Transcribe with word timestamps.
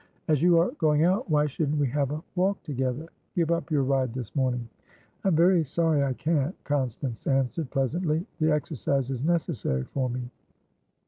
"As 0.27 0.41
you 0.41 0.57
are 0.57 0.71
going 0.79 1.03
out, 1.03 1.29
why 1.29 1.45
shouldn't 1.45 1.77
we 1.77 1.87
have 1.89 2.09
a 2.09 2.23
walk 2.33 2.63
together? 2.63 3.09
Give 3.35 3.51
up 3.51 3.69
your 3.69 3.83
ride 3.83 4.15
this 4.15 4.35
morning." 4.35 4.67
"I'm 5.23 5.35
very 5.35 5.63
sorry 5.63 6.03
I 6.03 6.13
can't," 6.13 6.55
Constance 6.63 7.27
answered, 7.27 7.69
pleasantly. 7.69 8.25
"The 8.39 8.51
exercise 8.51 9.11
is 9.11 9.23
necessary 9.23 9.83
for 9.83 10.09
me." 10.09 10.31